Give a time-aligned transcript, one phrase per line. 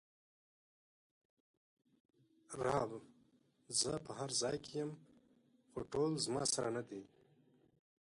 [2.65, 2.91] رب:
[3.79, 4.91] زه په هر ځای کې ېم
[5.71, 7.03] خو ټول زما سره ندي!